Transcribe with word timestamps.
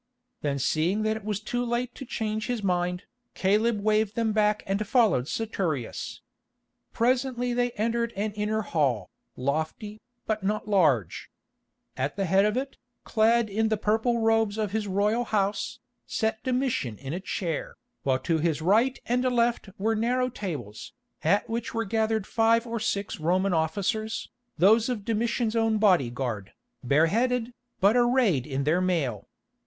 Then 0.41 0.57
seeing 0.57 1.03
that 1.03 1.15
it 1.17 1.23
was 1.23 1.39
too 1.39 1.63
late 1.63 1.93
to 1.93 2.05
change 2.07 2.47
his 2.47 2.63
mind, 2.63 3.03
Caleb 3.35 3.79
waved 3.81 4.15
them 4.15 4.31
back 4.33 4.63
and 4.65 4.87
followed 4.87 5.27
Saturius. 5.27 6.21
Presently 6.91 7.53
they 7.53 7.69
entered 7.73 8.11
an 8.15 8.31
inner 8.31 8.63
hall, 8.63 9.11
lofty, 9.35 10.01
but 10.25 10.41
not 10.41 10.67
large. 10.67 11.29
At 11.95 12.15
the 12.15 12.25
head 12.25 12.45
of 12.45 12.57
it, 12.57 12.77
clad 13.03 13.47
in 13.47 13.69
the 13.69 13.77
purple 13.77 14.17
robes 14.17 14.57
of 14.57 14.71
his 14.71 14.87
royal 14.87 15.23
house, 15.25 15.77
sat 16.07 16.41
Domitian 16.43 16.97
in 16.97 17.13
a 17.13 17.19
chair, 17.19 17.75
while 18.01 18.17
to 18.17 18.39
his 18.39 18.59
right 18.59 18.97
and 19.05 19.23
left 19.23 19.69
were 19.77 19.95
narrow 19.95 20.29
tables, 20.29 20.93
at 21.23 21.47
which 21.47 21.75
were 21.75 21.85
gathered 21.85 22.25
five 22.25 22.65
or 22.65 22.79
six 22.79 23.19
Roman 23.19 23.53
officers, 23.53 24.31
those 24.57 24.89
of 24.89 25.05
Domitian's 25.05 25.55
own 25.55 25.77
bodyguard, 25.77 26.53
bare 26.83 27.05
headed, 27.05 27.53
but 27.79 27.95
arrayed 27.95 28.47
in 28.47 28.63
their 28.63 28.81
mail. 28.81 29.27